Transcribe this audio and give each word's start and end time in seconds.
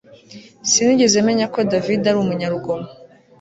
Sinigeze 0.69 1.17
menya 1.27 1.47
David 1.71 2.01
ko 2.03 2.07
ari 2.09 2.17
umunyarugomo 2.23 2.87